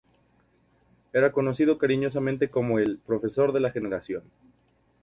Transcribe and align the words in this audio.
Era 1.13 1.31
conocido 1.31 1.77
cariñosamente 1.77 2.49
como 2.49 2.79
el 2.79 2.97
"Profesor 2.97 3.53
de 3.53 3.59
la 3.59 3.69
Generación". 3.71 4.23